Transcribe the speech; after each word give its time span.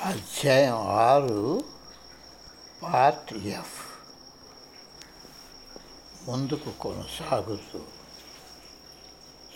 అధ్యాయం 0.00 0.76
ఆరు 0.76 1.64
part 2.82 3.34
F. 3.34 3.80
ముందుకు 6.28 6.70
కొనసాగుతూ 6.70 7.80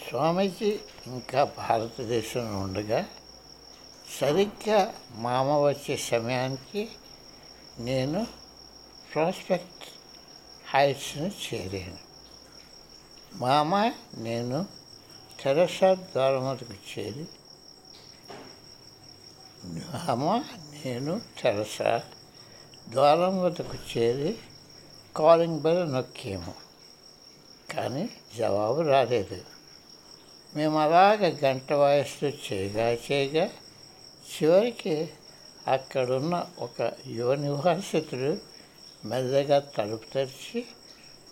స్వామీజీ 0.09 0.81
ఇంకా 1.07 1.45
భారతదేశంలో 1.45 2.59
ఉండగా 2.59 3.07
సరిగ్గా 4.21 4.95
మామ 5.11 5.59
వచ్చే 5.59 5.97
సమయానికి 5.97 6.89
నేను 7.79 8.27
ప్రాస్పెక్ట్ 9.15 9.85
హైట్స్ని 10.75 11.33
చేరాను. 11.55 11.99
మామ 13.35 13.93
నేను 14.15 14.67
తెరసా 15.41 15.95
ద్వారమతకు 15.95 16.73
చేరి 16.73 17.29
మామ 19.65 20.45
నేను 20.85 21.21
తెరసా. 21.43 22.03
ద్వారం 22.89 23.43
వద్దకు 23.43 23.99
చేరి 23.99 24.39
కాలింగ్ 25.17 25.61
బెల్ 25.61 25.93
నొక్కాము. 25.93 26.55
కానీ 27.73 28.11
జవాబు 28.39 28.81
రాలేదు. 28.81 29.41
మేము 30.57 30.79
అలాగ 30.79 31.37
గంట 31.45 31.73
వాయిస్తూ 31.73 32.27
చేయగా 32.27 32.89
చేయగా 32.93 33.51
చివరికి 34.13 35.11
అక్కడున్న 35.69 36.47
ఒక 36.59 36.93
యువ 37.07 37.35
నివాసితుడు 37.35 38.39
మెల్లగా 39.09 39.59
తలుపు 39.59 40.13
తెరిచి 40.13 40.67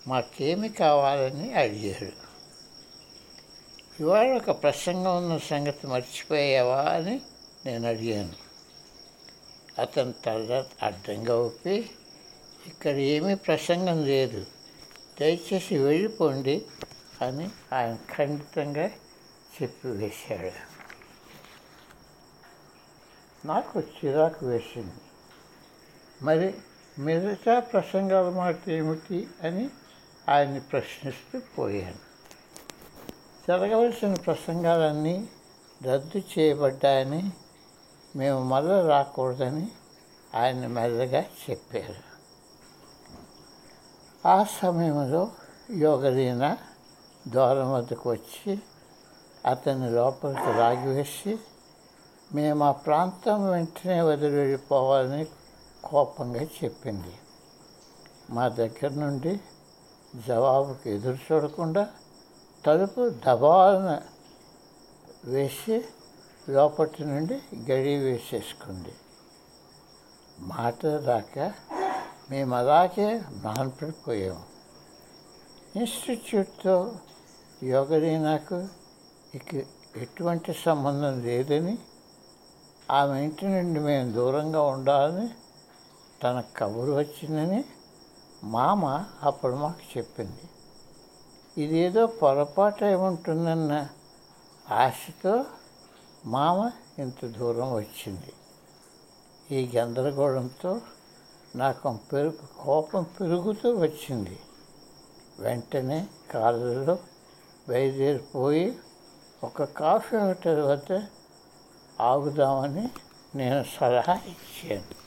మాకేమి 0.07 0.69
కావాలని 0.69 1.53
అడిగాడు. 1.53 2.11
ఇవాళ 3.99 4.27
ఒక 4.27 4.63
ప్రసంగం 4.63 5.17
ఉన్న 5.17 5.37
సంగతి 5.37 5.87
మర్చిపోయావా? 5.87 6.81
అని 6.81 7.21
నేను 7.65 7.87
అడిగాను. 7.87 8.33
అతను 9.81 10.13
తల 10.25 10.65
అడ్డంగా 10.83 11.37
ఒప్పి 11.37 11.89
ఇక్కడ 12.65 12.95
ఏమీ 12.95 13.35
ప్రసంగం 13.35 14.03
లేదు. 14.03 14.45
దయచేసి 15.19 15.77
వెళ్ళిపోండి 15.77 16.65
అని 17.21 17.49
ఆయన 17.73 17.97
ఖండితంగా 18.17 18.87
చెప్పి 19.61 19.87
వేశాడు. 19.87 20.51
నాకు 23.47 23.79
చిరాకు 23.79 24.45
వేసింది. 24.45 24.93
మరి 26.21 26.53
మిగతా 26.99 27.59
ప్రసంగాల 27.59 28.29
మాట 28.29 28.69
ఏమిటి? 28.69 29.27
అని 29.43 29.69
ఆయన్ని 30.29 30.59
ప్రశ్నిస్తూ 30.59 31.41
పోయాను. 31.57 32.13
జరగవలసిన 33.47 34.13
ప్రసంగాలన్నీ 34.13 35.27
రద్దు 35.83 36.21
చేయబడ్డాయని 36.39 37.31
మేము 38.15 38.43
మళ్ళీ 38.43 38.87
రాకూడదని 38.87 39.67
ఆయన 40.35 40.67
మెల్లగా 40.67 41.21
చెప్పారు. 41.21 42.13
ఆ 44.27 44.43
సమయంలో 44.43 45.31
యోగదీన 45.71 46.57
దూరం 47.27 47.73
వద్దకు 47.73 48.11
వచ్చి 48.11 48.59
అతన్ని 49.45 49.89
లోపలికి 49.89 50.51
రాగివేసి 50.51 51.37
మేము 52.33 52.65
ఆ 52.65 52.71
ప్రాంతం 52.71 53.51
వెంటనే 53.51 54.01
వదిలి 54.01 54.35
వెళ్ళిపోవాలని 54.35 55.25
కోపంగా 55.83 56.41
చెప్పింది. 56.41 57.15
మా 58.29 58.47
దగ్గర 58.47 58.91
నుండి 58.91 59.39
జవాబుకి 60.27 60.91
ఎదురు 60.91 61.17
చూడకుండా 61.31 61.87
తలుపు 62.65 63.09
దబాలను 63.09 64.01
వేసి 65.31 65.85
లోపటి 66.49 67.03
నుండి 67.03 67.41
గడి 67.71 67.95
వేసేసుకుంది. 67.95 68.93
మాట 70.39 70.85
రాక 70.85 71.53
మేము 72.29 72.55
అలాగే 72.55 73.21
నానపడిపోయాము 73.31 74.43
ఇన్స్టిట్యూట్తో 75.75 76.95
యోగని 77.63 78.19
నాకు 78.19 78.67
ఇక 79.35 79.55
ఎటువంటి 79.97 80.53
సంబంధం 80.53 81.21
లేదని 81.21 81.77
ఆమె 82.91 83.23
ఇంటి 83.23 83.45
నుండి 83.45 83.79
మేము 83.79 84.11
దూరంగా 84.11 84.61
ఉండాలని 84.61 85.29
తన 86.23 86.43
కబురు 86.57 86.91
వచ్చిందని 86.91 87.65
మామ 88.43 89.05
అప్పుడు 89.23 89.55
మాకు 89.55 89.97
చెప్పింది. 89.97 90.49
ఇదేదో 91.57 92.05
పొరపాటు 92.05 92.85
ఏముంటుందన్న 92.85 93.87
ఆశతో 94.71 95.45
మామ 96.25 96.71
ఇంత 96.99 97.25
దూరం 97.25 97.73
వచ్చింది. 97.73 98.33
ఈ 99.51 99.77
గందరగోళంతో 99.77 100.81
నాకు 101.55 101.99
పెరుగు 102.13 102.63
కోపం 102.63 103.03
పెరుగుతూ 103.03 103.75
వచ్చింది. 103.75 104.39
వెంటనే 105.39 106.07
కారులో 106.31 106.97
బయలుదేరిపోయి 107.69 108.79
ఒక 109.43 109.63
కాఫీ 109.63 110.17
హోటల్ 110.17 110.59
వద్ద 110.59 111.05
ఆగుదామని 112.01 112.89
నేను 113.35 113.65
సలహా 113.79 114.13
ఇచ్చాను. 114.13 115.03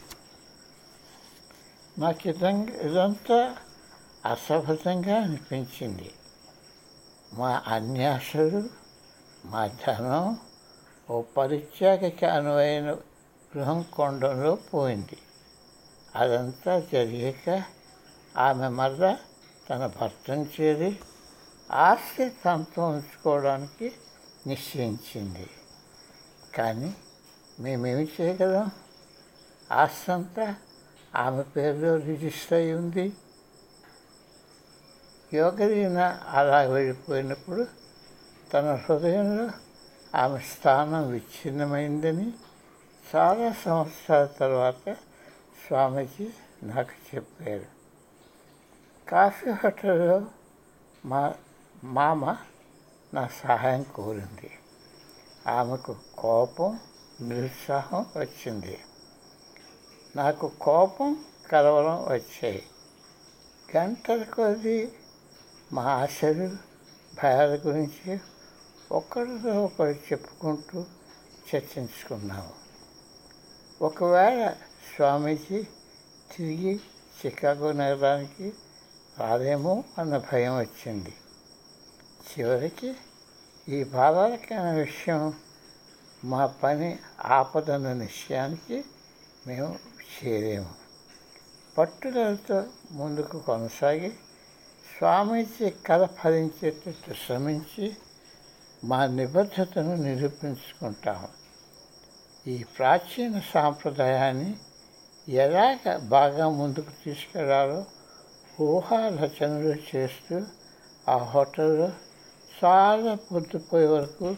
నాకు 2.01 2.29
ఇదంగా 2.29 2.73
ఇదంతా 2.73 3.57
అసభ్యతంగా 4.27 5.17
అనిపించింది. 5.17 6.13
మా 7.33 7.63
అన్యాసలు 7.67 8.69
మా 9.45 9.67
ధనం 9.67 10.39
ఓ 11.11 11.23
పరిత్యాగకి 11.23 12.27
అనువైన 12.27 12.93
గృహం 13.57 13.85
కొండంలో 13.93 14.55
పోయింది. 14.55 15.19
అదంతా 16.17 16.79
జరిగాక 16.93 17.65
ఆమె 18.39 18.69
మరలా 18.69 19.19
తన 19.71 19.87
భర్తను 20.01 20.47
చేరి 20.61 20.99
ఆస్తి 21.73 22.29
తనతో 22.29 22.89
ఉంచుకోవడానికి 22.89 23.93
నిశ్చయించింది. 24.47 25.51
కానీ 26.55 26.95
మేమేమి 27.61 28.09
చేయగలం? 28.21 28.71
ఆస్తి 29.73 30.13
అంతా 30.13 30.55
ఆమె 31.17 31.43
పేరులో 31.43 31.97
రిజిస్టర్ 31.97 32.59
అయి 32.59 32.75
ఉంది. 32.75 33.13
యోగరీన 35.35 36.21
అలా 36.29 36.61
వెళ్ళిపోయినప్పుడు 36.63 37.67
తన 38.55 38.75
హృదయంలో 38.75 39.66
ఆమె 40.15 40.39
స్థానం 40.39 41.11
విచ్ఛిన్నమైందని 41.11 42.33
చాలా 43.17 43.55
సంవత్సరాల 43.65 44.25
తర్వాత 44.25 44.93
స్వామీజీ 45.67 46.31
నాకు 46.63 47.15
చెప్పారు. 47.15 47.67
కాఫీ 49.11 49.51
హోటల్లో 49.51 50.27
మా 51.05 51.35
మామ 51.85 52.37
నా 53.15 53.27
సహాయం 53.27 53.83
కోరింది. 53.83 54.51
ఆమెకు 55.47 55.97
కోపం 56.19 56.81
నిరుత్సాహం 57.21 58.07
వచ్చింది. 58.17 58.79
నాకు 60.17 60.53
కోపం 60.61 61.25
కలవరం 61.51 62.15
వచ్చాయి. 62.15 62.63
గంటల 63.77 64.23
కొద్దీ 64.23 64.93
మా 65.73 65.83
ఆశలు 65.83 66.51
భయాల 67.23 67.59
గురించి 67.67 68.21
ఒకరితో 68.93 69.65
ఒకరు 69.65 69.89
చెప్పుకుంటూ 69.89 70.85
చర్చించుకున్నాము. 71.55 72.51
ఒకవేళ 73.83 74.51
స్వామీజీ 74.97 75.63
తిరిగి 76.37 76.81
చికాగో 77.27 77.73
నగరానికి 77.73 78.53
రాదేమో 79.19 79.85
అన్న 79.99 80.19
భయం 80.33 80.59
వచ్చింది. 80.59 81.15
చివరికి 82.33 82.95
ఈ 83.69 83.85
బాధాకరమైన 83.85 84.75
విషయం 84.75 85.35
మా 86.25 86.47
పని 86.47 86.99
ఆపదన్న 87.25 87.93
నిశ్చయానికి 87.93 88.85
మేము 89.47 89.79
చేరాము. 90.25 90.75
పట్టుదలతో 91.79 92.65
ముందుకు 92.91 93.39
కొనసాగి 93.39 94.11
స్వామీజీ 94.99 95.71
కథ 95.87 96.05
ఫలించేటట్టు 96.05 97.15
శ్రమించి 97.15 97.97
మా 98.87 99.07
నిబద్ధతను 99.07 99.97
నిరూపించుకుంటాము. 99.97 101.29
ఈ 102.47 102.65
ప్రాచీన 102.79 103.43
సాంప్రదాయాన్ని 103.55 104.57
ఎలాగ 105.29 105.97
బాగా 105.97 106.49
ముందుకు 106.49 107.05
తీసుకెళ్ళాలో 107.05 107.85
ఊహారచనలు 108.61 109.97
చేస్తూ 109.97 110.43
ఆ 111.09 111.17
హోటల్లో 111.17 111.93
చాలా 112.65 113.15
పొద్దుపోయే 113.15 113.87
వరకు 113.87 114.37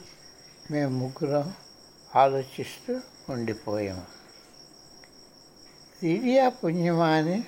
మేము 0.71 0.99
ముగ్గురం 0.99 1.55
ఆలోచిస్తూ 2.17 3.00
ఉండిపోయాము. 3.29 4.06
లిడియా 6.05 6.49
పుణ్యమా 6.49 7.09
అని 7.09 7.45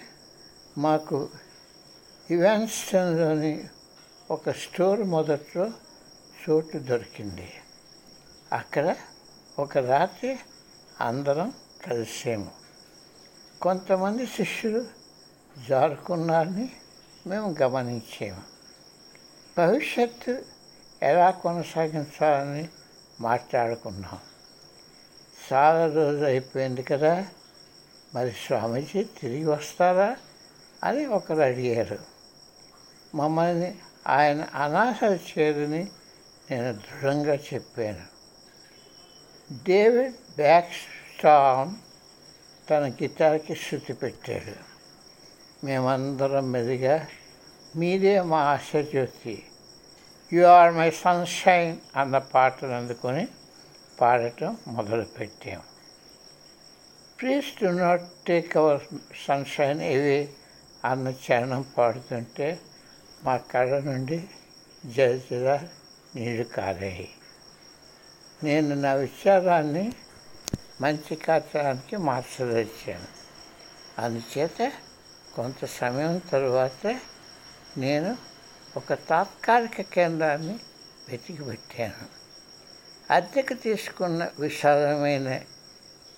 మాకు 0.79 1.29
ఇవాన్స్టన్లోని 2.31 3.65
ఒక 4.31 4.51
స్టోర్ 4.51 5.01
మొదట్లో 5.01 5.71
చోటు 6.49 6.79
దొరికింది. 6.79 7.53
అక్కడ 8.53 8.97
ఒక 9.59 9.79
రాత్రి 9.79 10.39
అందరం 11.01 11.53
కలిసాము. 11.87 12.51
కొంతమంది 13.63 14.27
శిష్యులు 14.27 14.87
జారుకున్నారని 15.69 16.73
మేము 17.27 17.57
గమనించాము. 17.63 18.43
భవిష్యత్తు 19.59 20.43
ఎలా 21.03 21.31
కొనసాగించాలని 21.31 22.69
మాట్లాడుకున్నాం. 23.21 24.19
చాలా 25.53 25.95
రోజు 25.95 26.25
అయిపోయింది 26.25 26.83
కదా 26.83 27.27
మరి 28.15 28.31
స్వామీజీ 28.31 29.05
తిరిగి 29.05 29.45
వస్తారా 29.45 30.17
అని 30.85 31.07
ఒకరు 31.07 31.41
అడిగారు. 31.41 31.99
మమ్మల్ని 33.15 33.79
ఆయన 34.07 34.43
అనాథ 34.55 35.21
చేరుని 35.39 35.91
నేను 36.51 36.73
దృఢంగా 36.73 37.35
చెప్పాను. 37.35 38.05
డేవిడ్ 39.51 40.17
బ్యాక్ 40.37 40.73
స్టామ్ 40.73 41.77
తన 42.71 42.89
గిటార్కి 43.03 43.55
శృతి 43.55 43.93
పెట్టాడు. 43.93 44.55
మేమందరం 45.65 46.53
మెదిగా 46.53 47.07
మీరే 47.77 48.21
మా 48.21 48.41
ఆశజ్యోతి 48.43 49.45
యు 50.33 50.45
ఆర్ 50.45 50.75
మై 50.75 50.91
సన్షైన్ 50.91 51.77
అన్న 51.97 52.19
పాటను 52.19 52.75
అందుకొని 52.77 53.29
పాడటం 54.01 54.59
మొదలుపెట్టాం. 54.69 55.63
Please 57.21 57.65
do 57.65 57.71
not 57.71 58.03
take 58.27 58.57
our 58.57 58.81
sunshine 59.27 59.81
ఇవి 59.81 60.21
అన్న 60.85 61.15
చరణం 61.25 61.65
పాడుతుంటే 61.79 62.61
మా 63.25 63.37
కళ్ళ 63.37 63.79
నుండి 63.81 64.29
జలజల 64.85 65.59
నీళ్ళు 66.17 66.45
కారాయి 66.45 67.11
నేను 68.43 68.75
నా 68.75 68.95
విచారాన్ని 68.95 69.93
మంచి 70.81 71.17
కార్యానికి 71.17 71.97
మార్చదలిచాను. 71.97 73.07
అందుచేత 74.01 74.73
కొంత 75.35 75.65
సమయం 75.65 76.19
తరువాత 76.19 76.87
నేను 77.77 78.17
ఒక 78.77 78.93
తాత్కాలిక 78.93 79.81
కేంద్రాన్ని 79.81 80.59
వెతికి 81.09 81.45
పెట్టాను. 81.45 82.21
అద్దెకు 83.13 83.55
తీసుకున్న 83.55 84.29
విశాలమైన 84.39 85.41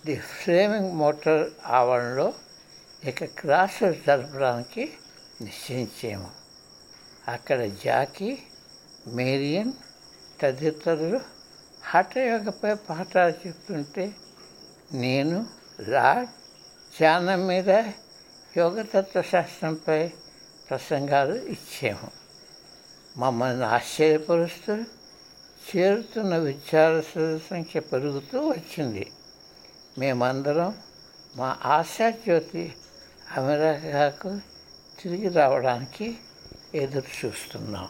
ది 0.07 0.17
ఫ్రేమింగ్ 0.17 0.93
మోటార్ 0.93 1.51
ఆవరణలో 1.67 2.33
ఇక 3.05 3.25
క్లాసులు 3.25 3.93
జరపడానికి 3.93 4.93
నిశ్చయించాము. 5.41 6.31
అక్కడ 7.29 7.67
జాకీ 7.85 8.39
మేరియన్ 9.07 9.73
తదితరులు 10.41 11.21
హఠయోగపై 11.85 12.75
పాఠాలు 12.75 13.49
చెప్తుంటే 13.49 14.15
నేను 14.93 15.47
రాడ్ 15.89 16.27
ధ్యానం 16.99 17.47
మీద 17.47 17.71
యోగతత్వశాస్త్రంపై 18.57 20.09
ప్రసంగాలు 20.71 21.35
ఇచ్చాము. 21.35 22.11
మమ్మల్ని 23.17 23.65
ఆశ్చర్యపరుస్తూ 23.65 24.85
చేరుతున్న 25.63 26.37
విద్యార్థుల 26.37 27.41
సంఖ్య 27.51 27.81
పెరుగుతూ 27.81 28.49
వచ్చింది. 28.49 29.13
మేమందరం 29.99 30.75
మా 31.37 31.59
ఆశాజ్యోతి 31.65 32.73
అమెరికాకు 33.37 34.41
తిరిగి 35.01 35.29
రావడానికి 35.29 36.19
ఎదురు 36.75 37.27
చూస్తున్నాం 37.27 37.89